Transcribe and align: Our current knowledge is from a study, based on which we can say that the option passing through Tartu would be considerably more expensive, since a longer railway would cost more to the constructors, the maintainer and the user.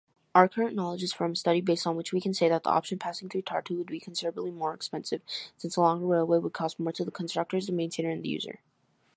Our 0.33 0.49
current 0.49 0.75
knowledge 0.75 1.03
is 1.03 1.13
from 1.13 1.33
a 1.33 1.35
study, 1.35 1.61
based 1.61 1.85
on 1.85 1.95
which 1.95 2.11
we 2.11 2.19
can 2.21 2.33
say 2.33 2.49
that 2.49 2.63
the 2.63 2.71
option 2.71 2.97
passing 2.97 3.29
through 3.29 3.43
Tartu 3.43 3.77
would 3.77 3.85
be 3.85 3.99
considerably 3.99 4.49
more 4.49 4.73
expensive, 4.73 5.21
since 5.57 5.75
a 5.77 5.81
longer 5.81 6.07
railway 6.07 6.39
would 6.39 6.53
cost 6.53 6.79
more 6.79 6.91
to 6.93 7.05
the 7.05 7.11
constructors, 7.11 7.67
the 7.67 7.71
maintainer 7.71 8.09
and 8.09 8.23
the 8.23 8.29
user. 8.29 8.61